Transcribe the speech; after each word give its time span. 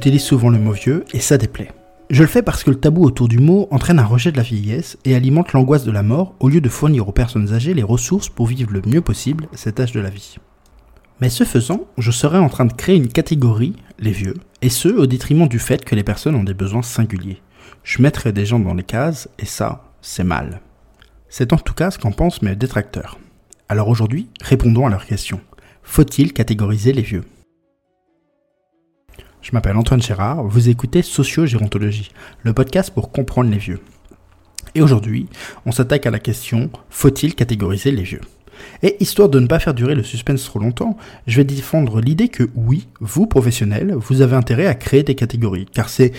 J'utilise 0.00 0.22
souvent 0.22 0.48
le 0.48 0.58
mot 0.58 0.72
vieux 0.72 1.04
et 1.12 1.20
ça 1.20 1.36
déplaît. 1.36 1.70
Je 2.08 2.22
le 2.22 2.26
fais 2.26 2.40
parce 2.40 2.64
que 2.64 2.70
le 2.70 2.80
tabou 2.80 3.04
autour 3.04 3.28
du 3.28 3.36
mot 3.36 3.68
entraîne 3.70 3.98
un 3.98 4.06
rejet 4.06 4.32
de 4.32 4.38
la 4.38 4.42
vieillesse 4.42 4.96
et 5.04 5.14
alimente 5.14 5.52
l'angoisse 5.52 5.84
de 5.84 5.90
la 5.90 6.02
mort 6.02 6.34
au 6.40 6.48
lieu 6.48 6.62
de 6.62 6.70
fournir 6.70 7.06
aux 7.06 7.12
personnes 7.12 7.52
âgées 7.52 7.74
les 7.74 7.82
ressources 7.82 8.30
pour 8.30 8.46
vivre 8.46 8.72
le 8.72 8.80
mieux 8.86 9.02
possible 9.02 9.46
cet 9.52 9.78
âge 9.78 9.92
de 9.92 10.00
la 10.00 10.08
vie. 10.08 10.36
Mais 11.20 11.28
ce 11.28 11.44
faisant, 11.44 11.84
je 11.98 12.10
serais 12.12 12.38
en 12.38 12.48
train 12.48 12.64
de 12.64 12.72
créer 12.72 12.96
une 12.96 13.08
catégorie, 13.08 13.76
les 13.98 14.12
vieux, 14.12 14.36
et 14.62 14.70
ce 14.70 14.88
au 14.88 15.04
détriment 15.04 15.48
du 15.48 15.58
fait 15.58 15.84
que 15.84 15.94
les 15.94 16.02
personnes 16.02 16.34
ont 16.34 16.44
des 16.44 16.54
besoins 16.54 16.80
singuliers. 16.80 17.42
Je 17.84 18.00
mettrais 18.00 18.32
des 18.32 18.46
gens 18.46 18.58
dans 18.58 18.72
les 18.72 18.84
cases 18.84 19.28
et 19.38 19.44
ça, 19.44 19.84
c'est 20.00 20.24
mal. 20.24 20.62
C'est 21.28 21.52
en 21.52 21.58
tout 21.58 21.74
cas 21.74 21.90
ce 21.90 21.98
qu'en 21.98 22.12
pensent 22.12 22.40
mes 22.40 22.56
détracteurs. 22.56 23.18
Alors 23.68 23.88
aujourd'hui, 23.88 24.30
répondons 24.40 24.86
à 24.86 24.90
leur 24.90 25.04
question. 25.04 25.42
Faut-il 25.82 26.32
catégoriser 26.32 26.94
les 26.94 27.02
vieux? 27.02 27.24
Je 29.42 29.50
m'appelle 29.52 29.76
Antoine 29.76 30.02
Gérard, 30.02 30.44
vous 30.44 30.68
écoutez 30.68 31.02
Socio-Gérontologie, 31.02 32.10
le 32.42 32.52
podcast 32.52 32.90
pour 32.90 33.10
comprendre 33.10 33.50
les 33.50 33.58
vieux. 33.58 33.80
Et 34.74 34.82
aujourd'hui, 34.82 35.26
on 35.66 35.72
s'attaque 35.72 36.06
à 36.06 36.10
la 36.10 36.18
question 36.18 36.70
faut-il 36.90 37.34
catégoriser 37.34 37.90
les 37.90 38.02
vieux? 38.02 38.20
Et 38.82 39.02
histoire 39.02 39.30
de 39.30 39.40
ne 39.40 39.46
pas 39.46 39.58
faire 39.58 39.72
durer 39.72 39.94
le 39.94 40.02
suspense 40.02 40.44
trop 40.44 40.58
longtemps, 40.58 40.98
je 41.26 41.38
vais 41.38 41.44
défendre 41.44 42.00
l'idée 42.00 42.28
que 42.28 42.50
oui, 42.54 42.86
vous 43.00 43.26
professionnels, 43.26 43.94
vous 43.94 44.20
avez 44.20 44.36
intérêt 44.36 44.66
à 44.66 44.74
créer 44.74 45.02
des 45.02 45.14
catégories, 45.14 45.66
car 45.72 45.88
c'est 45.88 46.12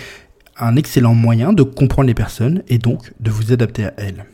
un 0.58 0.74
excellent 0.74 1.14
moyen 1.14 1.52
de 1.52 1.62
comprendre 1.62 2.08
les 2.08 2.14
personnes 2.14 2.62
et 2.68 2.78
donc 2.78 3.12
de 3.20 3.30
vous 3.30 3.52
adapter 3.52 3.84
à 3.84 3.94
elles. 3.98 4.26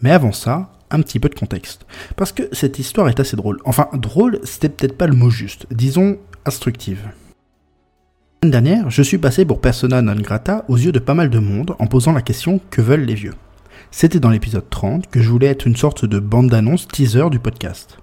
Mais 0.00 0.12
avant 0.12 0.32
ça, 0.32 0.72
un 0.90 1.00
petit 1.00 1.18
peu 1.18 1.28
de 1.28 1.34
contexte. 1.34 1.86
Parce 2.16 2.32
que 2.32 2.44
cette 2.52 2.78
histoire 2.78 3.08
est 3.08 3.18
assez 3.18 3.36
drôle. 3.36 3.58
Enfin, 3.64 3.88
drôle, 3.94 4.40
c'était 4.44 4.68
peut-être 4.68 4.96
pas 4.96 5.06
le 5.06 5.14
mot 5.14 5.30
juste. 5.30 5.66
Disons, 5.70 6.18
instructive 6.44 7.08
dernière, 8.50 8.90
je 8.90 9.02
suis 9.02 9.18
passé 9.18 9.44
pour 9.44 9.60
persona 9.60 10.02
non 10.02 10.16
grata 10.16 10.64
aux 10.66 10.76
yeux 10.76 10.90
de 10.90 10.98
pas 10.98 11.14
mal 11.14 11.30
de 11.30 11.38
monde 11.38 11.76
en 11.78 11.86
posant 11.86 12.12
la 12.12 12.22
question 12.22 12.60
que 12.70 12.82
veulent 12.82 13.04
les 13.04 13.14
vieux? 13.14 13.34
C'était 13.92 14.18
dans 14.18 14.30
l'épisode 14.30 14.68
30 14.68 15.08
que 15.08 15.22
je 15.22 15.28
voulais 15.28 15.46
être 15.46 15.66
une 15.66 15.76
sorte 15.76 16.04
de 16.04 16.18
bande 16.18 16.50
d'annonce 16.50 16.88
teaser 16.88 17.30
du 17.30 17.38
podcast. 17.38 17.98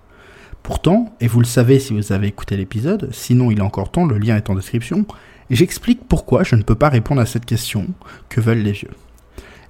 Pourtant, 0.63 1.13
et 1.19 1.27
vous 1.27 1.41
le 1.41 1.45
savez 1.45 1.79
si 1.79 1.93
vous 1.93 2.13
avez 2.13 2.27
écouté 2.27 2.55
l'épisode, 2.55 3.09
sinon 3.11 3.51
il 3.51 3.59
est 3.59 3.63
encore 3.63 3.91
temps, 3.91 4.05
le 4.05 4.17
lien 4.17 4.37
est 4.37 4.49
en 4.49 4.55
description, 4.55 5.05
j'explique 5.49 6.07
pourquoi 6.07 6.43
je 6.43 6.55
ne 6.55 6.63
peux 6.63 6.75
pas 6.75 6.89
répondre 6.89 7.19
à 7.19 7.25
cette 7.25 7.45
question 7.45 7.87
que 8.29 8.39
veulent 8.39 8.59
les 8.59 8.71
vieux? 8.71 8.91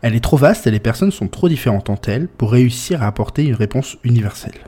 Elle 0.04 0.16
est 0.16 0.24
trop 0.24 0.38
vaste 0.38 0.68
et 0.68 0.72
les 0.72 0.80
personnes 0.80 1.12
sont 1.12 1.28
trop 1.28 1.50
différentes 1.50 1.90
entre 1.90 2.10
elles 2.10 2.28
pour 2.28 2.52
réussir 2.52 3.02
à 3.02 3.08
apporter 3.08 3.44
une 3.44 3.56
réponse 3.56 3.98
universelle. 4.04 4.60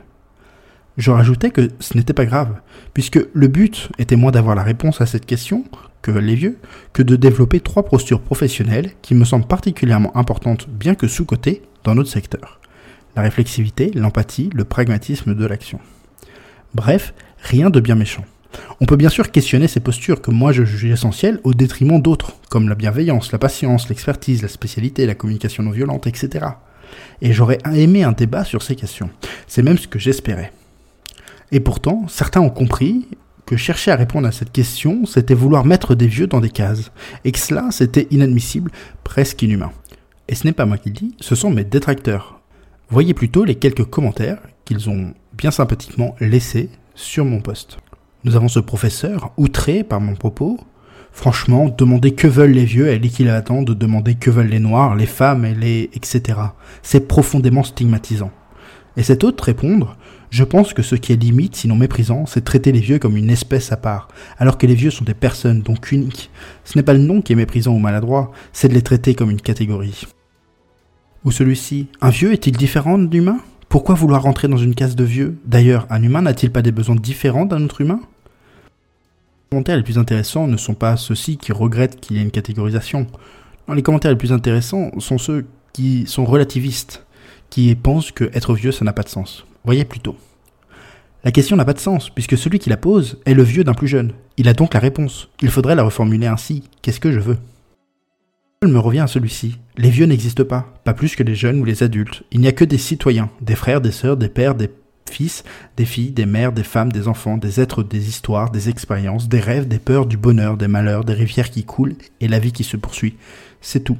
Je 0.98 1.12
rajoutais 1.12 1.50
que 1.50 1.68
ce 1.78 1.96
n'était 1.96 2.12
pas 2.12 2.26
grave, 2.26 2.56
puisque 2.92 3.20
le 3.32 3.48
but 3.48 3.88
était 3.98 4.16
moins 4.16 4.32
d'avoir 4.32 4.56
la 4.56 4.62
réponse 4.62 5.00
à 5.00 5.06
cette 5.06 5.26
question 5.26 5.64
que 6.02 6.10
veulent 6.10 6.24
les 6.24 6.34
vieux, 6.34 6.58
que 6.92 7.02
de 7.02 7.16
développer 7.16 7.60
trois 7.60 7.84
postures 7.84 8.20
professionnelles 8.20 8.90
qui 9.00 9.14
me 9.14 9.24
semblent 9.24 9.46
particulièrement 9.46 10.16
importantes, 10.16 10.68
bien 10.68 10.94
que 10.94 11.08
sous-cotées, 11.08 11.62
dans 11.84 11.94
notre 11.94 12.10
secteur. 12.10 12.60
La 13.16 13.22
réflexivité, 13.22 13.90
l'empathie, 13.94 14.50
le 14.54 14.64
pragmatisme 14.64 15.34
de 15.34 15.46
l'action. 15.46 15.80
Bref, 16.74 17.14
rien 17.38 17.70
de 17.70 17.80
bien 17.80 17.94
méchant. 17.94 18.24
On 18.80 18.86
peut 18.86 18.96
bien 18.96 19.08
sûr 19.08 19.30
questionner 19.30 19.68
ces 19.68 19.80
postures 19.80 20.20
que 20.20 20.30
moi 20.30 20.52
je 20.52 20.64
juge 20.64 20.92
essentielles 20.92 21.40
au 21.44 21.54
détriment 21.54 22.00
d'autres, 22.00 22.34
comme 22.50 22.68
la 22.68 22.74
bienveillance, 22.74 23.32
la 23.32 23.38
patience, 23.38 23.88
l'expertise, 23.88 24.42
la 24.42 24.48
spécialité, 24.48 25.06
la 25.06 25.14
communication 25.14 25.62
non 25.62 25.70
violente, 25.70 26.06
etc. 26.06 26.46
Et 27.20 27.32
j'aurais 27.32 27.58
aimé 27.74 28.02
un 28.02 28.12
débat 28.12 28.44
sur 28.44 28.62
ces 28.62 28.76
questions. 28.76 29.10
C'est 29.46 29.62
même 29.62 29.78
ce 29.78 29.88
que 29.88 29.98
j'espérais. 29.98 30.52
Et 31.50 31.60
pourtant, 31.60 32.06
certains 32.08 32.40
ont 32.40 32.50
compris 32.50 33.06
que 33.46 33.56
chercher 33.56 33.90
à 33.90 33.96
répondre 33.96 34.26
à 34.26 34.32
cette 34.32 34.52
question, 34.52 35.04
c'était 35.06 35.34
vouloir 35.34 35.64
mettre 35.64 35.94
des 35.94 36.06
vieux 36.06 36.26
dans 36.26 36.40
des 36.40 36.50
cases, 36.50 36.92
et 37.24 37.32
que 37.32 37.38
cela, 37.38 37.68
c'était 37.70 38.08
inadmissible, 38.10 38.70
presque 39.04 39.42
inhumain. 39.42 39.72
Et 40.28 40.34
ce 40.34 40.46
n'est 40.46 40.52
pas 40.52 40.66
moi 40.66 40.78
qui 40.78 40.90
le 40.90 40.94
dis, 40.94 41.16
ce 41.20 41.34
sont 41.34 41.50
mes 41.50 41.64
détracteurs. 41.64 42.40
Voyez 42.88 43.14
plutôt 43.14 43.44
les 43.44 43.56
quelques 43.56 43.84
commentaires 43.84 44.38
qu'ils 44.64 44.88
ont 44.88 45.14
bien 45.32 45.50
sympathiquement 45.50 46.14
laissés 46.20 46.70
sur 46.94 47.24
mon 47.24 47.40
poste. 47.40 47.78
Nous 48.24 48.36
avons 48.36 48.48
ce 48.48 48.60
professeur, 48.60 49.32
outré 49.36 49.82
par 49.82 50.00
mon 50.00 50.14
propos. 50.14 50.60
Franchement, 51.10 51.68
demander 51.68 52.14
que 52.14 52.28
veulent 52.28 52.52
les 52.52 52.64
vieux 52.64 52.88
est 52.88 52.98
l'équivalent 52.98 53.62
de 53.62 53.74
demander 53.74 54.14
que 54.14 54.30
veulent 54.30 54.46
les 54.46 54.60
noirs, 54.60 54.94
les 54.94 55.06
femmes 55.06 55.44
et 55.44 55.54
les... 55.54 55.90
etc. 55.94 56.38
C'est 56.82 57.08
profondément 57.08 57.64
stigmatisant. 57.64 58.30
Et 58.96 59.02
cet 59.02 59.24
autre 59.24 59.44
répondre, 59.44 59.96
je 60.32 60.44
pense 60.44 60.72
que 60.72 60.80
ce 60.80 60.94
qui 60.94 61.12
est 61.12 61.22
limite, 61.22 61.56
sinon 61.56 61.76
méprisant, 61.76 62.24
c'est 62.24 62.42
traiter 62.42 62.72
les 62.72 62.80
vieux 62.80 62.98
comme 62.98 63.18
une 63.18 63.28
espèce 63.28 63.70
à 63.70 63.76
part, 63.76 64.08
alors 64.38 64.56
que 64.56 64.66
les 64.66 64.74
vieux 64.74 64.90
sont 64.90 65.04
des 65.04 65.12
personnes, 65.12 65.60
donc 65.60 65.92
uniques. 65.92 66.30
Ce 66.64 66.78
n'est 66.78 66.82
pas 66.82 66.94
le 66.94 67.00
nom 67.00 67.20
qui 67.20 67.34
est 67.34 67.36
méprisant 67.36 67.74
ou 67.74 67.78
maladroit, 67.78 68.32
c'est 68.54 68.68
de 68.68 68.72
les 68.72 68.80
traiter 68.80 69.14
comme 69.14 69.30
une 69.30 69.42
catégorie. 69.42 70.06
Ou 71.26 71.32
celui-ci, 71.32 71.88
un 72.00 72.08
vieux 72.08 72.32
est-il 72.32 72.56
différent 72.56 72.96
d'humain 72.96 73.40
Pourquoi 73.68 73.94
vouloir 73.94 74.22
rentrer 74.22 74.48
dans 74.48 74.56
une 74.56 74.74
case 74.74 74.96
de 74.96 75.04
vieux? 75.04 75.36
D'ailleurs, 75.44 75.86
un 75.90 76.02
humain 76.02 76.22
n'a-t-il 76.22 76.50
pas 76.50 76.62
des 76.62 76.72
besoins 76.72 76.96
différents 76.96 77.44
d'un 77.44 77.62
autre 77.62 77.82
humain? 77.82 78.00
Les 78.00 79.56
commentaires 79.56 79.76
les 79.76 79.82
plus 79.82 79.98
intéressants 79.98 80.46
ne 80.46 80.56
sont 80.56 80.72
pas 80.72 80.96
ceux-ci 80.96 81.36
qui 81.36 81.52
regrettent 81.52 82.00
qu'il 82.00 82.16
y 82.16 82.20
ait 82.20 82.24
une 82.24 82.30
catégorisation. 82.30 83.06
les 83.70 83.82
commentaires 83.82 84.10
les 84.10 84.16
plus 84.16 84.32
intéressants 84.32 84.92
sont 84.98 85.18
ceux 85.18 85.44
qui 85.74 86.06
sont 86.06 86.24
relativistes, 86.24 87.04
qui 87.50 87.74
pensent 87.74 88.12
que 88.12 88.30
être 88.32 88.54
vieux 88.54 88.72
ça 88.72 88.86
n'a 88.86 88.94
pas 88.94 89.02
de 89.02 89.10
sens. 89.10 89.44
Voyez 89.64 89.84
plutôt. 89.84 90.16
La 91.24 91.30
question 91.30 91.56
n'a 91.56 91.64
pas 91.64 91.72
de 91.72 91.78
sens, 91.78 92.10
puisque 92.10 92.36
celui 92.36 92.58
qui 92.58 92.68
la 92.68 92.76
pose 92.76 93.20
est 93.26 93.34
le 93.34 93.44
vieux 93.44 93.62
d'un 93.62 93.74
plus 93.74 93.86
jeune. 93.86 94.12
Il 94.36 94.48
a 94.48 94.54
donc 94.54 94.74
la 94.74 94.80
réponse. 94.80 95.28
Il 95.40 95.50
faudrait 95.50 95.76
la 95.76 95.84
reformuler 95.84 96.26
ainsi. 96.26 96.64
Qu'est-ce 96.82 96.98
que 96.98 97.12
je 97.12 97.20
veux? 97.20 97.38
Elle 98.60 98.68
me 98.68 98.78
revient 98.78 99.00
à 99.00 99.06
celui-ci. 99.06 99.58
Les 99.76 99.90
vieux 99.90 100.06
n'existent 100.06 100.44
pas, 100.44 100.72
pas 100.84 100.94
plus 100.94 101.14
que 101.14 101.22
les 101.22 101.34
jeunes 101.34 101.60
ou 101.60 101.64
les 101.64 101.82
adultes. 101.82 102.24
Il 102.32 102.40
n'y 102.40 102.48
a 102.48 102.52
que 102.52 102.64
des 102.64 102.78
citoyens, 102.78 103.30
des 103.40 103.54
frères, 103.54 103.80
des 103.80 103.92
sœurs, 103.92 104.16
des 104.16 104.28
pères, 104.28 104.54
des 104.54 104.70
fils, 105.10 105.44
des 105.76 105.84
filles, 105.84 106.10
des 106.10 106.26
mères, 106.26 106.52
des 106.52 106.62
femmes, 106.64 106.90
des 106.90 107.06
enfants, 107.06 107.36
des 107.36 107.60
êtres, 107.60 107.82
des 107.82 108.08
histoires, 108.08 108.50
des 108.50 108.68
expériences, 108.68 109.28
des 109.28 109.40
rêves, 109.40 109.68
des 109.68 109.78
peurs, 109.78 110.06
du 110.06 110.16
bonheur, 110.16 110.56
des 110.56 110.68
malheurs, 110.68 111.04
des 111.04 111.12
rivières 111.12 111.50
qui 111.50 111.64
coulent 111.64 111.94
et 112.20 112.28
la 112.28 112.38
vie 112.38 112.52
qui 112.52 112.64
se 112.64 112.76
poursuit. 112.76 113.16
C'est 113.60 113.84
tout. 113.84 113.98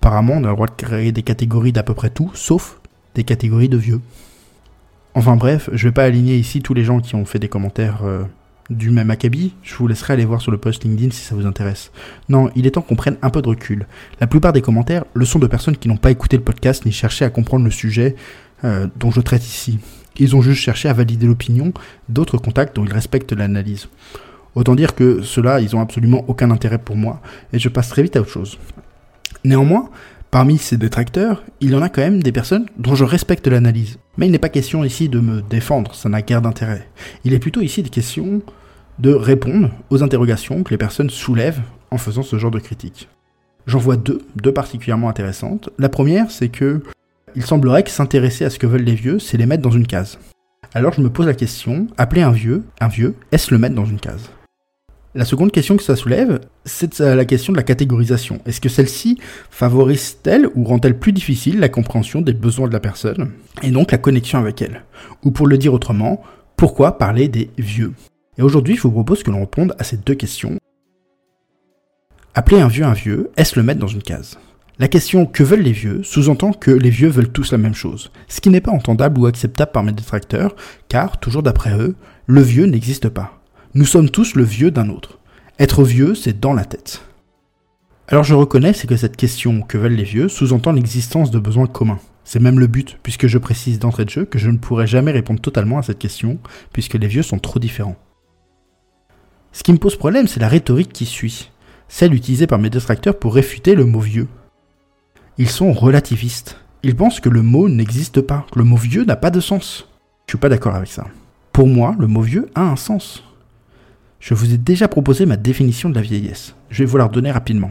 Apparemment, 0.00 0.34
on 0.34 0.44
a 0.44 0.48
le 0.48 0.54
droit 0.54 0.68
de 0.68 0.72
créer 0.72 1.10
des 1.10 1.22
catégories 1.22 1.72
d'à 1.72 1.82
peu 1.82 1.94
près 1.94 2.10
tout, 2.10 2.30
sauf 2.34 2.80
des 3.14 3.24
catégories 3.24 3.68
de 3.68 3.76
vieux. 3.76 4.00
Enfin 5.18 5.34
bref, 5.34 5.68
je 5.72 5.88
vais 5.88 5.92
pas 5.92 6.04
aligner 6.04 6.36
ici 6.36 6.62
tous 6.62 6.74
les 6.74 6.84
gens 6.84 7.00
qui 7.00 7.16
ont 7.16 7.24
fait 7.24 7.40
des 7.40 7.48
commentaires 7.48 8.04
euh, 8.04 8.22
du 8.70 8.90
même 8.90 9.10
acabit, 9.10 9.52
je 9.64 9.74
vous 9.74 9.88
laisserai 9.88 10.12
aller 10.12 10.24
voir 10.24 10.40
sur 10.40 10.52
le 10.52 10.58
post 10.58 10.84
LinkedIn 10.84 11.10
si 11.10 11.22
ça 11.22 11.34
vous 11.34 11.44
intéresse. 11.44 11.90
Non, 12.28 12.52
il 12.54 12.68
est 12.68 12.70
temps 12.70 12.82
qu'on 12.82 12.94
prenne 12.94 13.16
un 13.20 13.28
peu 13.28 13.42
de 13.42 13.48
recul. 13.48 13.88
La 14.20 14.28
plupart 14.28 14.52
des 14.52 14.62
commentaires 14.62 15.04
le 15.14 15.24
sont 15.24 15.40
de 15.40 15.48
personnes 15.48 15.76
qui 15.76 15.88
n'ont 15.88 15.96
pas 15.96 16.12
écouté 16.12 16.36
le 16.36 16.44
podcast 16.44 16.86
ni 16.86 16.92
cherché 16.92 17.24
à 17.24 17.30
comprendre 17.30 17.64
le 17.64 17.72
sujet 17.72 18.14
euh, 18.62 18.86
dont 18.94 19.10
je 19.10 19.20
traite 19.20 19.44
ici. 19.44 19.80
Ils 20.18 20.36
ont 20.36 20.40
juste 20.40 20.60
cherché 20.60 20.88
à 20.88 20.92
valider 20.92 21.26
l'opinion 21.26 21.72
d'autres 22.08 22.38
contacts 22.38 22.76
dont 22.76 22.84
ils 22.84 22.92
respectent 22.92 23.32
l'analyse. 23.32 23.88
Autant 24.54 24.76
dire 24.76 24.94
que 24.94 25.22
ceux-là, 25.22 25.58
ils 25.58 25.74
ont 25.74 25.80
absolument 25.80 26.24
aucun 26.28 26.52
intérêt 26.52 26.78
pour 26.78 26.94
moi, 26.94 27.20
et 27.52 27.58
je 27.58 27.68
passe 27.68 27.88
très 27.88 28.04
vite 28.04 28.14
à 28.14 28.20
autre 28.20 28.30
chose. 28.30 28.56
Néanmoins, 29.44 29.90
Parmi 30.30 30.58
ces 30.58 30.76
détracteurs, 30.76 31.42
il 31.62 31.70
y 31.70 31.74
en 31.74 31.80
a 31.80 31.88
quand 31.88 32.02
même 32.02 32.22
des 32.22 32.32
personnes 32.32 32.66
dont 32.76 32.94
je 32.94 33.04
respecte 33.04 33.46
l'analyse. 33.46 33.98
Mais 34.18 34.26
il 34.26 34.32
n'est 34.32 34.38
pas 34.38 34.48
question 34.48 34.82
ici 34.82 35.08
de 35.08 35.20
me 35.20 35.40
défendre, 35.40 35.94
ça 35.94 36.08
n'a 36.08 36.22
guère 36.22 36.42
d'intérêt. 36.42 36.88
Il 37.24 37.32
est 37.32 37.38
plutôt 37.38 37.60
ici 37.60 37.84
des 37.84 37.88
questions 37.88 38.42
de 38.98 39.14
répondre 39.14 39.70
aux 39.90 40.02
interrogations 40.02 40.64
que 40.64 40.70
les 40.70 40.76
personnes 40.76 41.08
soulèvent 41.08 41.62
en 41.92 41.98
faisant 41.98 42.24
ce 42.24 42.36
genre 42.36 42.50
de 42.50 42.58
critique. 42.58 43.08
J'en 43.68 43.78
vois 43.78 43.96
deux, 43.96 44.20
deux 44.34 44.52
particulièrement 44.52 45.08
intéressantes. 45.08 45.70
La 45.78 45.88
première, 45.88 46.32
c'est 46.32 46.48
que 46.48 46.82
il 47.36 47.44
semblerait 47.44 47.84
que 47.84 47.90
s'intéresser 47.90 48.44
à 48.44 48.50
ce 48.50 48.58
que 48.58 48.66
veulent 48.66 48.82
les 48.82 48.96
vieux, 48.96 49.20
c'est 49.20 49.36
les 49.36 49.46
mettre 49.46 49.62
dans 49.62 49.70
une 49.70 49.86
case. 49.86 50.18
Alors 50.74 50.92
je 50.92 51.00
me 51.00 51.10
pose 51.10 51.26
la 51.26 51.34
question, 51.34 51.86
appeler 51.96 52.22
un 52.22 52.32
vieux, 52.32 52.64
un 52.80 52.88
vieux, 52.88 53.14
est-ce 53.30 53.54
le 53.54 53.58
mettre 53.58 53.76
dans 53.76 53.84
une 53.84 54.00
case? 54.00 54.30
La 55.14 55.24
seconde 55.24 55.52
question 55.52 55.76
que 55.76 55.82
ça 55.82 55.96
soulève, 55.96 56.40
c'est 56.64 57.00
la 57.00 57.24
question 57.24 57.52
de 57.52 57.56
la 57.56 57.62
catégorisation. 57.62 58.40
Est-ce 58.44 58.60
que 58.60 58.68
celle-ci 58.68 59.18
favorise-t-elle 59.50 60.48
ou 60.54 60.64
rend-elle 60.64 60.98
plus 60.98 61.12
difficile 61.12 61.58
la 61.60 61.68
compréhension 61.68 62.20
des 62.20 62.34
besoins 62.34 62.68
de 62.68 62.72
la 62.72 62.80
personne 62.80 63.32
et 63.62 63.70
donc 63.70 63.90
la 63.90 63.98
connexion 63.98 64.38
avec 64.38 64.60
elle? 64.60 64.84
Ou 65.24 65.30
pour 65.30 65.46
le 65.46 65.56
dire 65.56 65.72
autrement, 65.72 66.22
pourquoi 66.56 66.98
parler 66.98 67.28
des 67.28 67.50
vieux? 67.56 67.94
Et 68.36 68.42
aujourd'hui, 68.42 68.76
je 68.76 68.82
vous 68.82 68.92
propose 68.92 69.22
que 69.22 69.30
l'on 69.30 69.40
réponde 69.40 69.74
à 69.78 69.84
ces 69.84 69.96
deux 69.96 70.14
questions. 70.14 70.58
Appeler 72.34 72.60
un 72.60 72.68
vieux 72.68 72.84
un 72.84 72.92
vieux, 72.92 73.30
est-ce 73.36 73.58
le 73.58 73.64
mettre 73.64 73.80
dans 73.80 73.86
une 73.86 74.02
case? 74.02 74.38
La 74.78 74.86
question 74.86 75.26
que 75.26 75.42
veulent 75.42 75.62
les 75.62 75.72
vieux? 75.72 76.02
sous-entend 76.04 76.52
que 76.52 76.70
les 76.70 76.90
vieux 76.90 77.08
veulent 77.08 77.32
tous 77.32 77.50
la 77.50 77.58
même 77.58 77.74
chose, 77.74 78.12
ce 78.28 78.40
qui 78.40 78.50
n'est 78.50 78.60
pas 78.60 78.70
entendable 78.70 79.18
ou 79.18 79.26
acceptable 79.26 79.72
par 79.72 79.82
mes 79.82 79.92
détracteurs, 79.92 80.54
car, 80.88 81.18
toujours 81.18 81.42
d'après 81.42 81.76
eux, 81.76 81.96
le 82.26 82.42
vieux 82.42 82.66
n'existe 82.66 83.08
pas. 83.08 83.37
Nous 83.74 83.84
sommes 83.84 84.08
tous 84.08 84.34
le 84.34 84.44
vieux 84.44 84.70
d'un 84.70 84.88
autre. 84.88 85.18
Être 85.58 85.84
vieux, 85.84 86.14
c'est 86.14 86.40
dans 86.40 86.54
la 86.54 86.64
tête. 86.64 87.02
Alors 88.08 88.24
je 88.24 88.34
reconnais, 88.34 88.72
c'est 88.72 88.86
que 88.86 88.96
cette 88.96 89.18
question 89.18 89.60
que 89.60 89.76
veulent 89.76 89.92
les 89.92 90.04
vieux 90.04 90.30
sous-entend 90.30 90.72
l'existence 90.72 91.30
de 91.30 91.38
besoins 91.38 91.66
communs. 91.66 91.98
C'est 92.24 92.40
même 92.40 92.58
le 92.58 92.66
but, 92.66 92.98
puisque 93.02 93.26
je 93.26 93.36
précise 93.36 93.78
d'entrée 93.78 94.06
de 94.06 94.10
jeu 94.10 94.24
que 94.24 94.38
je 94.38 94.48
ne 94.48 94.56
pourrai 94.56 94.86
jamais 94.86 95.10
répondre 95.10 95.42
totalement 95.42 95.76
à 95.76 95.82
cette 95.82 95.98
question, 95.98 96.38
puisque 96.72 96.94
les 96.94 97.06
vieux 97.06 97.22
sont 97.22 97.38
trop 97.38 97.58
différents. 97.58 97.96
Ce 99.52 99.62
qui 99.62 99.72
me 99.72 99.78
pose 99.78 99.96
problème, 99.96 100.28
c'est 100.28 100.40
la 100.40 100.48
rhétorique 100.48 100.92
qui 100.92 101.04
suit, 101.04 101.50
celle 101.88 102.14
utilisée 102.14 102.46
par 102.46 102.58
mes 102.58 102.70
détracteurs 102.70 103.18
pour 103.18 103.34
réfuter 103.34 103.74
le 103.74 103.84
mot 103.84 104.00
vieux. 104.00 104.28
Ils 105.36 105.50
sont 105.50 105.74
relativistes. 105.74 106.56
Ils 106.82 106.96
pensent 106.96 107.20
que 107.20 107.28
le 107.28 107.42
mot 107.42 107.68
n'existe 107.68 108.22
pas, 108.22 108.46
que 108.50 108.58
le 108.58 108.64
mot 108.64 108.76
vieux 108.76 109.04
n'a 109.04 109.16
pas 109.16 109.30
de 109.30 109.40
sens. 109.40 109.88
Je 110.26 110.32
suis 110.32 110.38
pas 110.38 110.48
d'accord 110.48 110.74
avec 110.74 110.88
ça. 110.88 111.06
Pour 111.52 111.66
moi, 111.66 111.94
le 111.98 112.06
mot 112.06 112.22
vieux 112.22 112.48
a 112.54 112.62
un 112.62 112.76
sens. 112.76 113.24
Je 114.20 114.34
vous 114.34 114.52
ai 114.52 114.58
déjà 114.58 114.88
proposé 114.88 115.26
ma 115.26 115.36
définition 115.36 115.88
de 115.88 115.94
la 115.94 116.00
vieillesse. 116.00 116.54
Je 116.70 116.82
vais 116.82 116.90
vous 116.90 116.96
la 116.96 117.04
redonner 117.04 117.30
rapidement. 117.30 117.70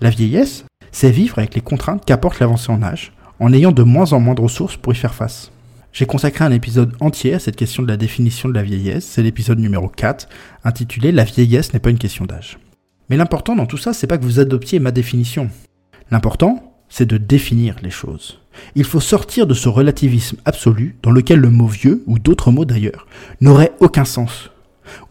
La 0.00 0.10
vieillesse, 0.10 0.64
c'est 0.92 1.10
vivre 1.10 1.38
avec 1.38 1.54
les 1.54 1.62
contraintes 1.62 2.04
qu'apporte 2.04 2.38
l'avancée 2.38 2.70
en 2.70 2.82
âge, 2.82 3.12
en 3.38 3.52
ayant 3.52 3.72
de 3.72 3.82
moins 3.82 4.12
en 4.12 4.20
moins 4.20 4.34
de 4.34 4.42
ressources 4.42 4.76
pour 4.76 4.92
y 4.92 4.96
faire 4.96 5.14
face. 5.14 5.50
J'ai 5.92 6.06
consacré 6.06 6.44
un 6.44 6.52
épisode 6.52 6.94
entier 7.00 7.34
à 7.34 7.38
cette 7.38 7.56
question 7.56 7.82
de 7.82 7.88
la 7.88 7.96
définition 7.96 8.48
de 8.48 8.54
la 8.54 8.62
vieillesse, 8.62 9.06
c'est 9.06 9.22
l'épisode 9.22 9.58
numéro 9.58 9.88
4, 9.88 10.28
intitulé 10.64 11.12
La 11.12 11.24
vieillesse 11.24 11.72
n'est 11.72 11.80
pas 11.80 11.90
une 11.90 11.98
question 11.98 12.26
d'âge. 12.26 12.58
Mais 13.08 13.16
l'important 13.16 13.56
dans 13.56 13.66
tout 13.66 13.78
ça, 13.78 13.92
c'est 13.92 14.06
pas 14.06 14.18
que 14.18 14.24
vous 14.24 14.38
adoptiez 14.38 14.78
ma 14.78 14.92
définition. 14.92 15.50
L'important, 16.10 16.76
c'est 16.88 17.06
de 17.06 17.16
définir 17.16 17.76
les 17.82 17.90
choses. 17.90 18.40
Il 18.74 18.84
faut 18.84 19.00
sortir 19.00 19.46
de 19.46 19.54
ce 19.54 19.68
relativisme 19.68 20.36
absolu 20.44 20.96
dans 21.02 21.10
lequel 21.10 21.40
le 21.40 21.50
mot 21.50 21.66
vieux, 21.66 22.04
ou 22.06 22.18
d'autres 22.18 22.52
mots 22.52 22.64
d'ailleurs, 22.64 23.06
n'aurait 23.40 23.72
aucun 23.80 24.04
sens, 24.04 24.50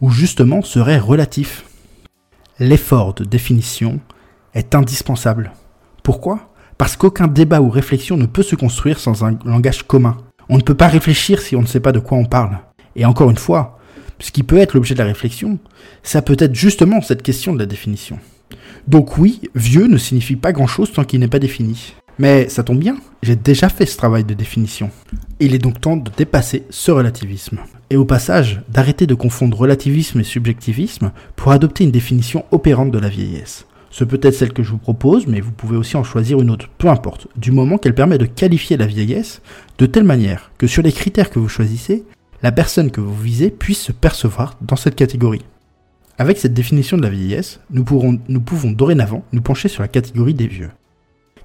ou 0.00 0.10
justement 0.10 0.62
serait 0.62 0.98
relatif. 0.98 1.64
L'effort 2.58 3.14
de 3.14 3.24
définition 3.24 4.00
est 4.54 4.74
indispensable. 4.74 5.52
Pourquoi? 6.02 6.52
Parce 6.78 6.96
qu'aucun 6.96 7.26
débat 7.26 7.60
ou 7.60 7.70
réflexion 7.70 8.16
ne 8.16 8.26
peut 8.26 8.42
se 8.42 8.56
construire 8.56 8.98
sans 8.98 9.24
un 9.24 9.38
langage 9.44 9.82
commun. 9.82 10.16
On 10.48 10.56
ne 10.56 10.62
peut 10.62 10.74
pas 10.74 10.88
réfléchir 10.88 11.40
si 11.40 11.56
on 11.56 11.62
ne 11.62 11.66
sait 11.66 11.80
pas 11.80 11.92
de 11.92 12.00
quoi 12.00 12.18
on 12.18 12.24
parle. 12.24 12.58
Et 12.96 13.04
encore 13.04 13.30
une 13.30 13.36
fois, 13.36 13.78
ce 14.18 14.30
qui 14.30 14.42
peut 14.42 14.58
être 14.58 14.74
l'objet 14.74 14.94
de 14.94 14.98
la 14.98 15.06
réflexion, 15.06 15.58
ça 16.02 16.22
peut 16.22 16.36
être 16.38 16.54
justement 16.54 17.00
cette 17.00 17.22
question 17.22 17.52
de 17.52 17.58
la 17.58 17.66
définition. 17.66 18.18
Donc 18.88 19.18
oui, 19.18 19.40
vieux 19.54 19.86
ne 19.86 19.98
signifie 19.98 20.36
pas 20.36 20.52
grand-chose 20.52 20.92
tant 20.92 21.04
qu'il 21.04 21.20
n'est 21.20 21.28
pas 21.28 21.38
défini. 21.38 21.94
Mais 22.18 22.48
ça 22.48 22.62
tombe 22.62 22.78
bien, 22.78 22.96
j'ai 23.22 23.36
déjà 23.36 23.68
fait 23.68 23.86
ce 23.86 23.96
travail 23.96 24.24
de 24.24 24.34
définition. 24.34 24.90
Il 25.42 25.54
est 25.54 25.58
donc 25.58 25.80
temps 25.80 25.96
de 25.96 26.10
dépasser 26.14 26.64
ce 26.68 26.90
relativisme. 26.90 27.60
Et 27.88 27.96
au 27.96 28.04
passage, 28.04 28.60
d'arrêter 28.68 29.06
de 29.06 29.14
confondre 29.14 29.56
relativisme 29.56 30.20
et 30.20 30.24
subjectivisme 30.24 31.12
pour 31.34 31.50
adopter 31.50 31.82
une 31.84 31.90
définition 31.90 32.44
opérante 32.50 32.90
de 32.90 32.98
la 32.98 33.08
vieillesse. 33.08 33.66
Ce 33.88 34.04
peut 34.04 34.20
être 34.22 34.34
celle 34.34 34.52
que 34.52 34.62
je 34.62 34.72
vous 34.72 34.78
propose, 34.78 35.26
mais 35.26 35.40
vous 35.40 35.50
pouvez 35.50 35.78
aussi 35.78 35.96
en 35.96 36.04
choisir 36.04 36.42
une 36.42 36.50
autre, 36.50 36.68
peu 36.76 36.88
importe, 36.88 37.26
du 37.36 37.52
moment 37.52 37.78
qu'elle 37.78 37.94
permet 37.94 38.18
de 38.18 38.26
qualifier 38.26 38.76
la 38.76 38.84
vieillesse 38.84 39.40
de 39.78 39.86
telle 39.86 40.04
manière 40.04 40.52
que 40.58 40.66
sur 40.66 40.82
les 40.82 40.92
critères 40.92 41.30
que 41.30 41.38
vous 41.38 41.48
choisissez, 41.48 42.04
la 42.42 42.52
personne 42.52 42.90
que 42.90 43.00
vous 43.00 43.16
visez 43.16 43.50
puisse 43.50 43.80
se 43.80 43.92
percevoir 43.92 44.58
dans 44.60 44.76
cette 44.76 44.94
catégorie. 44.94 45.46
Avec 46.18 46.36
cette 46.36 46.52
définition 46.52 46.98
de 46.98 47.02
la 47.02 47.08
vieillesse, 47.08 47.60
nous, 47.70 47.84
nous 48.28 48.40
pouvons 48.42 48.72
dorénavant 48.72 49.24
nous 49.32 49.40
pencher 49.40 49.68
sur 49.68 49.80
la 49.80 49.88
catégorie 49.88 50.34
des 50.34 50.48
vieux. 50.48 50.70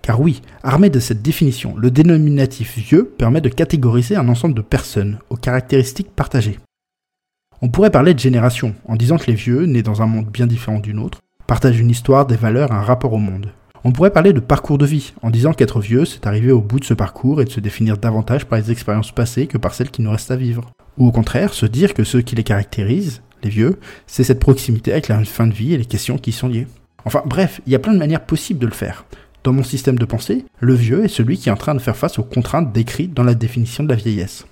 Car 0.06 0.22
oui, 0.22 0.44
armé 0.62 0.92
de 0.92 1.00
cette 1.00 1.24
définition, 1.24 1.76
le 1.76 1.90
dénominatif 1.90 2.78
vieux 2.78 3.06
permet 3.18 3.42
de 3.42 3.50
catégoriser 3.50 4.16
un 4.16 4.30
ensemble 4.30 4.54
de 4.54 4.62
personnes 4.62 5.18
aux 5.32 5.36
caractéristiques 5.36 6.12
partagées. 6.16 6.60
On 7.64 7.70
pourrait 7.70 7.90
parler 7.90 8.14
de 8.14 8.20
génération 8.20 8.76
en 8.88 8.98
disant 8.98 9.18
que 9.18 9.26
les 9.26 9.34
vieux, 9.34 9.66
nés 9.66 9.82
dans 9.82 10.04
un 10.04 10.06
monde 10.06 10.28
bien 10.28 10.46
différent 10.46 10.78
du 10.78 10.94
nôtre, 10.94 11.22
partagent 11.48 11.80
une 11.80 11.90
histoire, 11.90 12.28
des 12.28 12.36
valeurs, 12.36 12.72
un 12.72 12.84
rapport 12.84 13.14
au 13.14 13.18
monde. 13.18 13.50
On 13.84 13.92
pourrait 13.92 14.14
parler 14.14 14.32
de 14.32 14.40
parcours 14.40 14.78
de 14.78 14.86
vie, 14.86 15.14
en 15.24 15.32
disant 15.32 15.54
qu'être 15.54 15.80
vieux, 15.80 16.06
c'est 16.06 16.28
arriver 16.28 16.52
au 16.52 16.62
bout 16.62 16.80
de 16.80 16.86
ce 16.86 16.94
parcours 16.94 17.42
et 17.42 17.46
de 17.46 17.50
se 17.50 17.60
définir 17.60 17.98
davantage 17.98 18.46
par 18.46 18.60
les 18.60 18.70
expériences 18.70 19.12
passées 19.12 19.48
que 19.48 19.58
par 19.58 19.74
celles 19.74 19.90
qui 19.90 20.04
nous 20.04 20.12
restent 20.12 20.30
à 20.30 20.36
vivre. 20.36 20.70
Ou 21.00 21.08
au 21.08 21.12
contraire, 21.12 21.52
se 21.56 21.66
dire 21.66 21.96
que 21.96 22.04
ce 22.04 22.20
qui 22.20 22.36
les 22.36 22.44
caractérise, 22.44 23.24
les 23.42 23.50
vieux, 23.50 23.80
c'est 24.06 24.24
cette 24.24 24.40
proximité 24.40 24.92
avec 24.92 25.08
la 25.08 25.24
fin 25.24 25.48
de 25.48 25.54
vie 25.56 25.74
et 25.74 25.80
les 25.80 25.86
questions 25.86 26.20
qui 26.20 26.30
y 26.30 26.34
sont 26.34 26.48
liées. 26.48 26.68
Enfin 27.06 27.24
bref, 27.26 27.60
il 27.66 27.72
y 27.72 27.76
a 27.76 27.80
plein 27.80 27.94
de 27.94 28.00
manières 28.00 28.26
possibles 28.26 28.60
de 28.60 28.68
le 28.68 28.72
faire. 28.72 29.06
Dans 29.46 29.54
mon 29.54 29.62
système 29.62 30.00
de 30.00 30.06
pensée, 30.06 30.44
le 30.60 30.74
vieux 30.74 31.06
est 31.06 31.08
celui 31.08 31.38
qui 31.38 31.50
est 31.50 31.52
en 31.52 31.56
train 31.56 31.76
de 31.76 31.80
faire 31.80 31.96
face 31.96 32.18
aux 32.18 32.24
contraintes 32.24 32.74
décrites 32.74 33.14
dans 33.14 33.22
la 33.22 33.36
définition 33.36 33.84
de 33.84 33.90
la 33.90 33.96
vieillesse. 33.96 34.48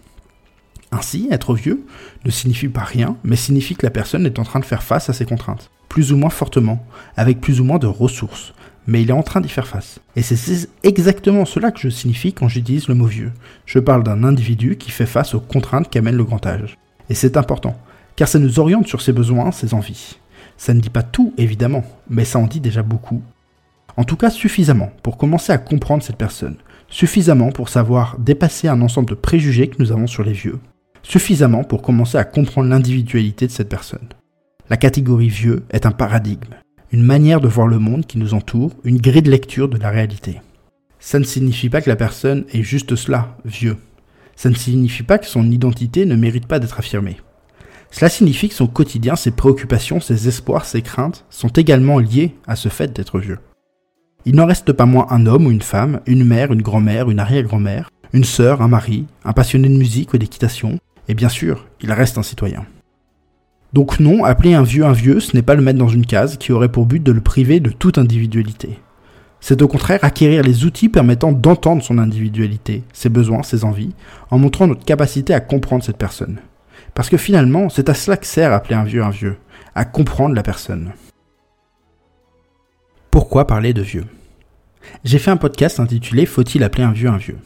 Ainsi, 0.92 1.28
être 1.32 1.56
vieux 1.56 1.84
ne 2.26 2.30
signifie 2.30 2.68
pas 2.68 2.84
rien, 2.84 3.18
mais 3.24 3.36
signifie 3.36 3.76
que 3.76 3.88
la 3.88 3.90
personne 3.90 4.28
est 4.28 4.38
en 4.38 4.44
train 4.44 4.60
de 4.60 4.66
faire 4.66 4.84
face 4.84 5.10
à 5.10 5.14
ces 5.14 5.26
contraintes 5.26 5.72
plus 5.90 6.12
ou 6.12 6.18
moins 6.18 6.30
fortement, 6.30 6.86
avec 7.18 7.42
plus 7.42 7.60
ou 7.60 7.64
moins 7.64 7.80
de 7.80 7.88
ressources, 7.88 8.54
mais 8.86 9.02
il 9.02 9.10
est 9.10 9.14
en 9.14 9.24
train 9.24 9.42
d'y 9.42 9.50
faire 9.50 9.68
face. 9.68 10.00
Et 10.16 10.22
c'est 10.22 10.70
exactement 10.84 11.46
cela 11.46 11.72
que 11.72 11.80
je 11.80 11.90
signifie 11.90 12.34
quand 12.34 12.48
j'utilise 12.48 12.88
le 12.88 12.96
mot 12.96 13.06
vieux. 13.08 13.32
Je 13.66 13.80
parle 13.80 14.04
d'un 14.04 14.24
individu 14.24 14.78
qui 14.78 14.92
fait 14.92 15.08
face 15.08 15.34
aux 15.34 15.40
contraintes 15.40 15.90
qu'amène 15.90 16.18
le 16.18 16.24
grand 16.24 16.46
âge. 16.46 16.78
Et 17.10 17.16
c'est 17.16 17.38
important, 17.38 17.76
car 18.16 18.28
ça 18.28 18.38
nous 18.38 18.60
oriente 18.60 18.88
sur 18.88 19.02
ses 19.02 19.12
besoins, 19.12 19.52
ses 19.52 19.74
envies. 19.74 20.18
Ça 20.58 20.74
ne 20.76 20.82
dit 20.82 20.90
pas 20.90 21.04
tout, 21.04 21.34
évidemment, 21.38 21.84
mais 22.10 22.26
ça 22.26 22.38
en 22.38 22.46
dit 22.46 22.60
déjà 22.60 22.84
beaucoup. 22.84 23.24
En 23.96 24.04
tout 24.04 24.16
cas, 24.16 24.30
suffisamment 24.30 24.92
pour 25.04 25.18
commencer 25.18 25.52
à 25.52 25.58
comprendre 25.58 26.04
cette 26.04 26.18
personne, 26.18 26.58
suffisamment 26.90 27.52
pour 27.52 27.70
savoir 27.70 28.18
dépasser 28.20 28.68
un 28.68 28.82
ensemble 28.82 29.10
de 29.10 29.16
préjugés 29.16 29.68
que 29.68 29.82
nous 29.82 29.92
avons 29.92 30.08
sur 30.08 30.24
les 30.24 30.34
vieux, 30.34 30.60
suffisamment 31.04 31.64
pour 31.64 31.82
commencer 31.82 32.18
à 32.18 32.24
comprendre 32.24 32.70
l'individualité 32.70 33.46
de 33.46 33.52
cette 33.52 33.70
personne. 33.70 34.08
La 34.70 34.78
catégorie 34.78 35.30
vieux 35.30 35.64
est 35.70 35.86
un 35.86 35.92
paradigme, 35.92 36.56
une 36.92 37.04
manière 37.04 37.42
de 37.42 37.48
voir 37.48 37.68
le 37.68 37.80
monde 37.80 38.06
qui 38.06 38.18
nous 38.18 38.34
entoure, 38.34 38.72
une 38.84 39.00
grille 39.00 39.22
de 39.22 39.32
lecture 39.32 39.70
de 39.70 39.78
la 39.78 39.90
réalité. 39.90 40.42
Ça 41.00 41.20
ne 41.20 41.24
signifie 41.26 41.70
pas 41.70 41.82
que 41.82 41.90
la 41.90 41.96
personne 41.96 42.46
est 42.54 42.64
juste 42.64 42.96
cela, 42.96 43.38
vieux. 43.46 43.78
Ça 44.36 44.50
ne 44.50 44.56
signifie 44.56 45.04
pas 45.04 45.20
que 45.20 45.28
son 45.28 45.52
identité 45.52 46.06
ne 46.06 46.16
mérite 46.16 46.48
pas 46.48 46.60
d'être 46.60 46.80
affirmée. 46.80 47.18
Cela 47.92 48.10
signifie 48.10 48.50
que 48.50 48.56
son 48.56 48.68
quotidien, 48.68 49.16
ses 49.16 49.32
préoccupations, 49.32 50.00
ses 50.00 50.28
espoirs, 50.28 50.66
ses 50.66 50.82
craintes 50.82 51.26
sont 51.30 51.50
également 51.50 52.00
liés 52.00 52.34
à 52.48 52.56
ce 52.56 52.70
fait 52.70 52.92
d'être 52.92 53.20
vieux. 53.20 53.38
Il 54.26 54.36
n'en 54.36 54.46
reste 54.46 54.72
pas 54.72 54.86
moins 54.86 55.08
un 55.10 55.26
homme 55.26 55.48
ou 55.48 55.52
une 55.52 55.62
femme, 55.62 56.00
une 56.06 56.24
mère, 56.24 56.54
une 56.54 56.62
grand-mère, 56.62 57.10
une 57.10 57.20
arrière-grand-mère, 57.20 57.90
une 58.14 58.24
sœur, 58.24 58.62
un 58.62 58.70
mari, 58.70 59.06
un 59.26 59.34
passionné 59.34 59.68
de 59.68 59.78
musique 59.78 60.14
ou 60.14 60.18
d'équitation, 60.18 60.80
et 61.10 61.14
bien 61.14 61.30
sûr, 61.30 61.68
il 61.82 61.92
reste 61.92 62.18
un 62.18 62.24
citoyen. 62.24 62.66
Donc 63.74 64.00
non, 64.00 64.24
appeler 64.24 64.54
un 64.54 64.64
vieux 64.64 64.86
un 64.86 64.94
vieux, 64.94 65.20
ce 65.20 65.36
n'est 65.36 65.42
pas 65.42 65.56
le 65.56 65.62
mettre 65.62 65.80
dans 65.80 65.90
une 65.90 66.06
case 66.06 66.38
qui 66.38 66.52
aurait 66.52 66.72
pour 66.72 66.86
but 66.86 67.02
de 67.02 67.12
le 67.12 67.22
priver 67.22 67.60
de 67.60 67.72
toute 67.72 67.98
individualité. 67.98 68.80
C'est 69.42 69.62
au 69.62 69.68
contraire 69.68 70.00
acquérir 70.04 70.44
les 70.44 70.64
outils 70.64 70.88
permettant 70.88 71.34
d'entendre 71.34 71.84
son 71.84 71.98
individualité, 71.98 72.84
ses 72.94 73.10
besoins, 73.10 73.44
ses 73.44 73.66
envies, 73.66 73.94
en 74.32 74.38
montrant 74.38 74.68
notre 74.68 74.86
capacité 74.86 75.34
à 75.34 75.42
comprendre 75.42 75.84
cette 75.84 75.98
personne. 75.98 76.38
Parce 76.94 77.10
que 77.10 77.18
finalement, 77.18 77.68
c'est 77.68 77.90
à 77.90 77.94
cela 77.94 78.16
que 78.16 78.28
sert 78.28 78.54
appeler 78.54 78.76
un 78.76 78.86
vieux 78.86 79.04
un 79.04 79.10
vieux, 79.10 79.36
à 79.76 79.84
comprendre 79.84 80.36
la 80.36 80.44
personne. 80.44 80.94
Pourquoi 83.14 83.46
parler 83.46 83.74
de 83.74 83.84
vieux? 83.84 84.06
J'ai 85.04 85.20
fait 85.20 85.30
un 85.30 85.38
podcast 85.38 85.80
intitulé 85.80 86.26
Faut-il 86.26 86.64
appeler 86.64 86.84
un 86.84 86.94
vieux 86.94 87.10
un 87.10 87.18
vieux? 87.18 87.38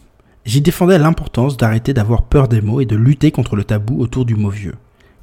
J'y 0.46 0.62
défendais 0.62 0.98
l'importance 0.98 1.58
d'arrêter 1.58 1.94
d'avoir 1.94 2.24
peur 2.24 2.48
des 2.48 2.62
mots 2.62 2.80
et 2.80 2.86
de 2.86 2.96
lutter 2.96 3.32
contre 3.32 3.58
le 3.58 3.66
tabou 3.66 4.00
autour 4.00 4.24
du 4.24 4.36
mot 4.36 4.50
vieux 4.50 4.76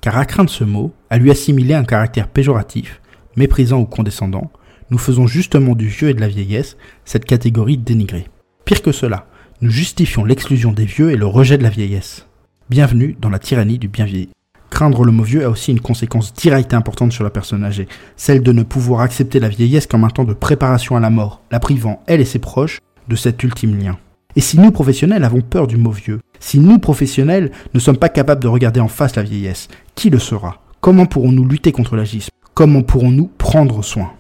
car 0.03 0.19
à 0.19 0.27
craindre 0.27 0.51
ce 0.51 0.63
mot, 0.63 0.93
à 1.09 1.17
lui 1.17 1.31
assimiler 1.31 1.73
un 1.73 1.85
caractère 1.85 2.29
péjoratif, 2.29 3.01
méprisant 3.37 3.81
ou 3.81 3.87
condescendant, 3.87 4.53
nous 4.91 4.99
faisons 4.99 5.27
justement 5.27 5.75
du 5.75 5.89
vieux 5.89 6.11
et 6.11 6.15
de 6.15 6.21
la 6.21 6.29
vieillesse 6.29 6.77
cette 7.07 7.25
catégorie 7.25 7.79
dénigrée. 7.79 8.29
Pire 8.67 8.83
que 8.83 8.93
cela, 8.93 9.27
nous 9.63 9.71
justifions 9.71 10.27
l'exclusion 10.27 10.73
des 10.73 10.85
vieux 10.85 11.11
et 11.11 11.17
le 11.17 11.25
rejet 11.25 11.57
de 11.57 11.63
la 11.63 11.71
vieillesse. 11.71 12.27
Bienvenue 12.69 13.17
dans 13.19 13.31
la 13.31 13.39
tyrannie 13.39 13.79
du 13.79 13.89
bien 13.89 14.05
vieilli. 14.05 14.29
Craindre 14.75 15.05
le 15.05 15.13
mot 15.13 15.23
vieux 15.23 15.45
a 15.45 15.51
aussi 15.51 15.71
une 15.71 15.79
conséquence 15.79 16.35
directe 16.35 16.73
et 16.73 16.77
importante 16.77 17.13
sur 17.13 17.23
la 17.23 17.31
personne 17.31 17.63
âgée, 17.63 17.87
celle 18.17 18.43
de 18.43 18.51
ne 18.51 18.65
pouvoir 18.65 19.03
accepter 19.03 19.39
la 19.39 19.49
vieillesse 19.49 19.87
comme 19.87 20.03
un 20.03 20.11
temps 20.11 20.25
de 20.25 20.35
préparation 20.35 20.97
à 20.97 21.01
la 21.01 21.11
mort, 21.11 21.43
la 21.53 21.61
privant, 21.61 22.03
elle 22.09 22.21
et 22.21 22.25
ses 22.25 22.41
proches, 22.41 22.81
de 23.07 23.15
cet 23.15 23.41
ultime 23.45 23.79
lien. 23.79 23.97
Et 24.35 24.41
si 24.41 24.59
nous, 24.59 24.73
professionnels, 24.73 25.23
avons 25.23 25.43
peur 25.43 25.69
du 25.69 25.77
mot 25.77 25.93
vieux, 25.93 26.19
si 26.41 26.59
nous, 26.59 26.81
professionnels, 26.81 27.53
ne 27.73 27.79
sommes 27.79 27.99
pas 27.99 28.09
capables 28.09 28.43
de 28.43 28.49
regarder 28.49 28.81
en 28.81 28.89
face 28.89 29.15
la 29.15 29.23
vieillesse, 29.23 29.69
qui 29.95 30.11
le 30.11 30.19
sera? 30.19 30.61
Comment 30.81 31.07
pourrons-nous 31.07 31.47
lutter 31.47 31.71
contre 31.71 31.95
l'agisme? 31.95 32.31
Comment 32.53 32.83
pourrons-nous 32.83 33.31
prendre 33.39 33.81
soin? 33.85 34.11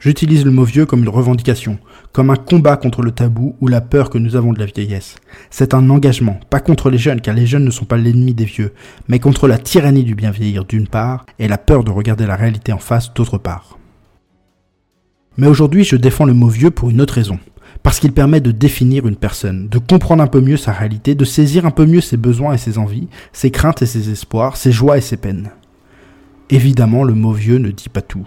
J'utilise 0.00 0.46
le 0.46 0.50
mot 0.50 0.64
vieux 0.64 0.86
comme 0.86 1.02
une 1.02 1.10
revendication, 1.10 1.78
comme 2.12 2.30
un 2.30 2.36
combat 2.36 2.78
contre 2.78 3.02
le 3.02 3.12
tabou 3.12 3.54
ou 3.60 3.68
la 3.68 3.82
peur 3.82 4.08
que 4.08 4.16
nous 4.16 4.34
avons 4.34 4.54
de 4.54 4.58
la 4.58 4.64
vieillesse. 4.64 5.16
C'est 5.50 5.74
un 5.74 5.90
engagement, 5.90 6.40
pas 6.48 6.60
contre 6.60 6.88
les 6.88 6.96
jeunes, 6.96 7.20
car 7.20 7.34
les 7.34 7.46
jeunes 7.46 7.66
ne 7.66 7.70
sont 7.70 7.84
pas 7.84 7.98
l'ennemi 7.98 8.32
des 8.32 8.46
vieux, 8.46 8.72
mais 9.08 9.18
contre 9.18 9.46
la 9.46 9.58
tyrannie 9.58 10.04
du 10.04 10.14
bien 10.14 10.30
vieillir 10.30 10.64
d'une 10.64 10.88
part, 10.88 11.26
et 11.38 11.48
la 11.48 11.58
peur 11.58 11.84
de 11.84 11.90
regarder 11.90 12.26
la 12.26 12.36
réalité 12.36 12.72
en 12.72 12.78
face 12.78 13.12
d'autre 13.12 13.36
part. 13.36 13.78
Mais 15.36 15.46
aujourd'hui, 15.46 15.84
je 15.84 15.96
défends 15.96 16.24
le 16.24 16.32
mot 16.32 16.48
vieux 16.48 16.70
pour 16.70 16.88
une 16.88 17.02
autre 17.02 17.14
raison 17.14 17.38
parce 17.82 18.00
qu'il 18.00 18.12
permet 18.12 18.40
de 18.40 18.50
définir 18.50 19.06
une 19.06 19.16
personne, 19.16 19.68
de 19.68 19.78
comprendre 19.78 20.22
un 20.22 20.26
peu 20.26 20.40
mieux 20.40 20.56
sa 20.56 20.72
réalité, 20.72 21.14
de 21.14 21.24
saisir 21.24 21.66
un 21.66 21.70
peu 21.70 21.86
mieux 21.86 22.00
ses 22.00 22.16
besoins 22.16 22.52
et 22.52 22.58
ses 22.58 22.78
envies, 22.78 23.08
ses 23.32 23.50
craintes 23.50 23.82
et 23.82 23.86
ses 23.86 24.10
espoirs, 24.10 24.56
ses 24.56 24.72
joies 24.72 24.98
et 24.98 25.02
ses 25.02 25.16
peines. 25.16 25.50
Évidemment, 26.50 27.04
le 27.04 27.14
mot 27.14 27.32
vieux 27.32 27.58
ne 27.58 27.70
dit 27.70 27.88
pas 27.88 28.02
tout, 28.02 28.26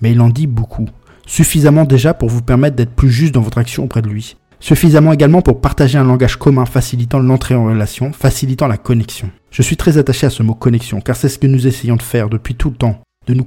mais 0.00 0.12
il 0.12 0.20
en 0.20 0.28
dit 0.28 0.46
beaucoup, 0.46 0.88
suffisamment 1.26 1.84
déjà 1.84 2.14
pour 2.14 2.30
vous 2.30 2.42
permettre 2.42 2.76
d'être 2.76 2.94
plus 2.94 3.10
juste 3.10 3.34
dans 3.34 3.42
votre 3.42 3.58
action 3.58 3.84
auprès 3.84 4.02
de 4.02 4.08
lui, 4.08 4.36
suffisamment 4.60 5.12
également 5.12 5.42
pour 5.42 5.60
partager 5.60 5.98
un 5.98 6.04
langage 6.04 6.36
commun 6.36 6.64
facilitant 6.64 7.18
l'entrée 7.18 7.54
en 7.54 7.66
relation, 7.66 8.12
facilitant 8.12 8.68
la 8.68 8.78
connexion. 8.78 9.30
Je 9.50 9.62
suis 9.62 9.76
très 9.76 9.98
attaché 9.98 10.26
à 10.26 10.30
ce 10.30 10.42
mot 10.42 10.54
connexion, 10.54 11.00
car 11.00 11.16
c'est 11.16 11.28
ce 11.28 11.38
que 11.38 11.46
nous 11.46 11.66
essayons 11.66 11.96
de 11.96 12.02
faire 12.02 12.28
depuis 12.28 12.54
tout 12.54 12.70
le 12.70 12.76
temps, 12.76 13.00
de 13.26 13.34
nous 13.34 13.46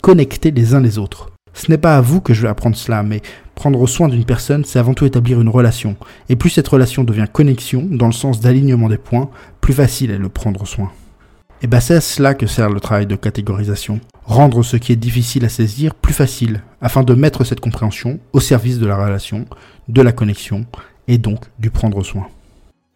connecter 0.00 0.50
les 0.50 0.74
uns 0.74 0.80
les 0.80 0.98
autres. 0.98 1.30
Ce 1.54 1.70
n'est 1.70 1.78
pas 1.78 1.96
à 1.96 2.00
vous 2.00 2.20
que 2.20 2.32
je 2.32 2.42
vais 2.42 2.48
apprendre 2.48 2.76
cela, 2.76 3.02
mais 3.02 3.20
prendre 3.54 3.86
soin 3.86 4.08
d'une 4.08 4.24
personne, 4.24 4.64
c'est 4.64 4.78
avant 4.78 4.94
tout 4.94 5.04
établir 5.04 5.40
une 5.40 5.50
relation. 5.50 5.96
Et 6.28 6.36
plus 6.36 6.50
cette 6.50 6.68
relation 6.68 7.04
devient 7.04 7.26
connexion, 7.30 7.86
dans 7.90 8.06
le 8.06 8.12
sens 8.12 8.40
d'alignement 8.40 8.88
des 8.88 8.98
points, 8.98 9.30
plus 9.60 9.74
facile 9.74 10.10
est 10.10 10.18
le 10.18 10.30
prendre 10.30 10.66
soin. 10.66 10.90
Et 11.64 11.68
bien 11.68 11.78
c'est 11.78 11.94
à 11.94 12.00
cela 12.00 12.34
que 12.34 12.48
sert 12.48 12.70
le 12.70 12.80
travail 12.80 13.06
de 13.06 13.14
catégorisation. 13.14 14.00
Rendre 14.24 14.64
ce 14.64 14.76
qui 14.76 14.90
est 14.90 14.96
difficile 14.96 15.44
à 15.44 15.48
saisir 15.48 15.94
plus 15.94 16.12
facile, 16.12 16.60
afin 16.80 17.04
de 17.04 17.14
mettre 17.14 17.44
cette 17.44 17.60
compréhension 17.60 18.18
au 18.32 18.40
service 18.40 18.80
de 18.80 18.86
la 18.86 18.96
relation, 18.96 19.44
de 19.88 20.02
la 20.02 20.10
connexion, 20.10 20.66
et 21.06 21.18
donc 21.18 21.44
du 21.60 21.70
prendre 21.70 22.02
soin. 22.02 22.26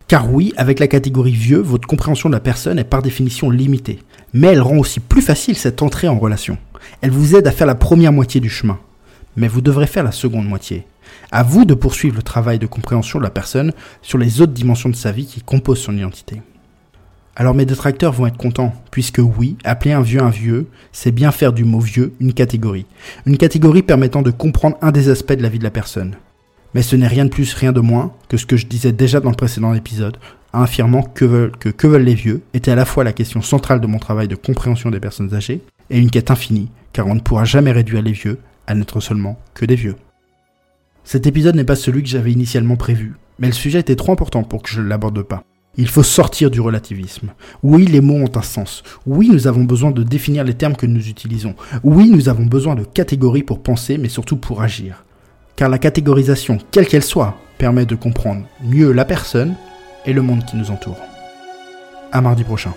Car 0.09 0.33
oui, 0.33 0.53
avec 0.57 0.81
la 0.81 0.89
catégorie 0.89 1.33
vieux, 1.33 1.61
votre 1.61 1.87
compréhension 1.87 2.29
de 2.29 2.35
la 2.35 2.41
personne 2.41 2.81
est 2.81 2.85
par 2.85 3.03
définition 3.03 3.51
limitée, 3.51 4.01
mais 4.33 4.49
elle 4.49 4.63
rend 4.63 4.79
aussi 4.79 4.99
plus 4.99 5.23
facile 5.23 5.57
cette 5.57 5.83
entrée 5.83 6.09
en 6.09 6.19
relation. 6.19 6.59
Elle 7.03 7.13
vous 7.13 7.37
aide 7.37 7.47
à 7.47 7.53
faire 7.53 7.67
la 7.69 7.77
première 7.77 8.13
moitié 8.13 8.41
du 8.41 8.51
chemin, 8.51 8.81
mais 9.37 9.47
vous 9.47 9.61
devrez 9.61 9.87
faire 9.87 10.05
la 10.05 10.13
seconde 10.13 10.49
moitié. 10.49 10.87
À 11.31 11.45
vous 11.45 11.65
de 11.65 11.75
poursuivre 11.75 12.17
le 12.17 12.23
travail 12.23 12.59
de 12.59 12.67
compréhension 12.67 13.21
de 13.21 13.25
la 13.25 13.31
personne 13.31 13.73
sur 14.03 14.19
les 14.19 14.41
autres 14.41 14.53
dimensions 14.53 14.89
de 14.89 14.97
sa 14.97 15.13
vie 15.13 15.27
qui 15.27 15.41
composent 15.41 15.83
son 15.83 15.97
identité. 15.97 16.41
Alors 17.39 17.55
mes 17.55 17.67
détracteurs 17.67 18.15
vont 18.15 18.27
être 18.27 18.39
contents, 18.39 18.73
puisque 18.91 19.21
oui, 19.21 19.57
appeler 19.63 19.93
un 19.93 20.01
vieux 20.01 20.23
un 20.23 20.31
vieux, 20.31 20.69
c'est 20.91 21.13
bien 21.13 21.31
faire 21.31 21.53
du 21.53 21.65
mot 21.65 21.81
vieux 21.81 22.15
une 22.19 22.33
catégorie. 22.33 22.87
Une 23.27 23.37
catégorie 23.37 23.83
permettant 23.83 24.23
de 24.23 24.31
comprendre 24.31 24.79
un 24.81 24.91
des 24.91 25.11
aspects 25.11 25.35
de 25.35 25.43
la 25.43 25.51
vie 25.51 25.59
de 25.59 25.65
la 25.65 25.71
personne. 25.71 26.17
Mais 26.73 26.81
ce 26.81 26.97
n'est 26.97 27.07
rien 27.07 27.27
de 27.27 27.31
plus, 27.31 27.53
rien 27.53 27.73
de 27.73 27.81
moins 27.81 28.15
que 28.31 28.39
ce 28.39 28.47
que 28.47 28.57
je 28.57 28.67
disais 28.67 28.93
déjà 28.93 29.21
dans 29.21 29.29
le 29.29 29.37
précédent 29.37 29.75
épisode, 29.75 30.17
affirmant 30.55 31.03
que 31.03 31.27
veulent, 31.27 31.57
que, 31.59 31.69
que 31.69 31.87
veulent 31.87 32.05
les 32.05 32.15
vieux 32.15 32.41
était 32.55 32.71
à 32.71 32.75
la 32.75 32.87
fois 32.87 33.05
la 33.05 33.13
question 33.13 33.43
centrale 33.43 33.83
de 33.83 33.87
mon 33.87 33.99
travail 33.99 34.29
de 34.29 34.35
compréhension 34.35 34.91
des 34.91 35.01
personnes 35.01 35.35
âgées 35.35 35.61
et 35.91 35.99
une 35.99 36.11
quête 36.11 36.31
infinie, 36.31 36.71
car 36.95 37.07
on 37.07 37.15
ne 37.15 37.21
pourra 37.21 37.45
jamais 37.45 37.73
réduire 37.73 38.01
les 38.01 38.13
vieux 38.13 38.39
à 38.67 38.75
n'être 38.75 39.01
seulement 39.01 39.39
que 39.53 39.67
des 39.67 39.77
vieux. 39.77 39.97
Cet 41.05 41.27
épisode 41.27 41.55
n'est 41.55 41.65
pas 41.65 41.77
celui 41.77 42.03
que 42.03 42.09
j'avais 42.09 42.33
initialement 42.33 42.77
prévu, 42.77 43.15
mais 43.39 43.49
le 43.49 43.53
sujet 43.53 43.81
était 43.81 43.95
trop 43.95 44.13
important 44.13 44.43
pour 44.43 44.63
que 44.63 44.71
je 44.71 44.81
ne 44.81 44.89
l'aborde 44.89 45.23
pas. 45.23 45.45
Il 45.77 45.89
faut 45.89 46.03
sortir 46.03 46.51
du 46.51 46.61
relativisme. 46.61 47.33
Oui, 47.63 47.87
les 47.87 48.01
mots 48.01 48.15
ont 48.25 48.37
un 48.37 48.43
sens. 48.43 48.83
Oui, 49.07 49.29
nous 49.31 49.47
avons 49.47 49.65
besoin 49.65 49.91
de 49.91 50.03
définir 50.03 50.45
les 50.45 50.55
termes 50.55 50.77
que 50.77 50.87
nous 50.87 51.09
utilisons. 51.09 51.55
Oui, 51.85 52.09
nous 52.09 52.29
avons 52.29 52.47
besoin 52.47 52.75
de 52.75 52.85
catégories 52.85 53.43
pour 53.43 53.63
penser, 53.63 53.99
mais 53.99 54.09
surtout 54.09 54.37
pour 54.37 54.63
agir 54.63 55.05
car 55.57 55.71
la 55.71 55.79
catégorisation, 55.79 56.59
quelle 56.71 56.87
qu'elle 56.87 57.03
soit, 57.03 57.35
permet 57.59 57.87
de 57.87 57.95
comprendre 57.95 58.43
mieux 58.63 58.93
la 58.93 59.07
personne 59.07 59.55
et 60.05 60.13
le 60.13 60.23
monde 60.23 60.45
qui 60.45 60.57
nous 60.57 60.71
entoure. 60.71 60.99
À 62.13 62.21
mardi 62.21 62.45
prochain. 62.45 62.73